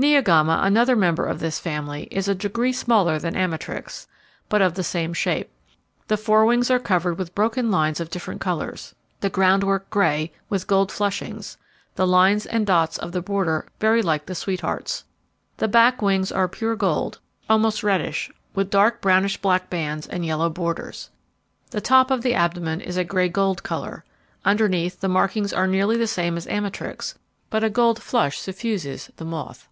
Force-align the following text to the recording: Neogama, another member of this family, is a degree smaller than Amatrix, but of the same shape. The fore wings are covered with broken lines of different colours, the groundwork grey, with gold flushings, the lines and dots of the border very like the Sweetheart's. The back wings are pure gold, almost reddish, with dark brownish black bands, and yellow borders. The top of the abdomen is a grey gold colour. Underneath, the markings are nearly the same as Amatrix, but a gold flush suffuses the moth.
Neogama, 0.00 0.60
another 0.62 0.96
member 0.96 1.26
of 1.26 1.40
this 1.40 1.58
family, 1.58 2.04
is 2.10 2.26
a 2.26 2.34
degree 2.34 2.72
smaller 2.72 3.18
than 3.18 3.36
Amatrix, 3.36 4.06
but 4.48 4.62
of 4.62 4.72
the 4.72 4.82
same 4.82 5.12
shape. 5.12 5.50
The 6.08 6.16
fore 6.16 6.46
wings 6.46 6.70
are 6.70 6.78
covered 6.78 7.18
with 7.18 7.34
broken 7.34 7.70
lines 7.70 8.00
of 8.00 8.08
different 8.08 8.40
colours, 8.40 8.94
the 9.20 9.28
groundwork 9.28 9.90
grey, 9.90 10.32
with 10.48 10.66
gold 10.66 10.90
flushings, 10.90 11.58
the 11.96 12.06
lines 12.06 12.46
and 12.46 12.66
dots 12.66 12.96
of 12.96 13.12
the 13.12 13.20
border 13.20 13.66
very 13.78 14.00
like 14.00 14.24
the 14.24 14.34
Sweetheart's. 14.34 15.04
The 15.58 15.68
back 15.68 16.00
wings 16.00 16.32
are 16.32 16.48
pure 16.48 16.76
gold, 16.76 17.18
almost 17.50 17.82
reddish, 17.82 18.30
with 18.54 18.70
dark 18.70 19.02
brownish 19.02 19.36
black 19.42 19.68
bands, 19.68 20.06
and 20.06 20.24
yellow 20.24 20.48
borders. 20.48 21.10
The 21.72 21.82
top 21.82 22.10
of 22.10 22.22
the 22.22 22.32
abdomen 22.32 22.80
is 22.80 22.96
a 22.96 23.04
grey 23.04 23.28
gold 23.28 23.62
colour. 23.62 24.06
Underneath, 24.46 25.00
the 25.00 25.08
markings 25.08 25.52
are 25.52 25.66
nearly 25.66 25.98
the 25.98 26.06
same 26.06 26.38
as 26.38 26.46
Amatrix, 26.46 27.16
but 27.50 27.62
a 27.62 27.68
gold 27.68 28.02
flush 28.02 28.38
suffuses 28.38 29.10
the 29.18 29.26
moth. 29.26 29.66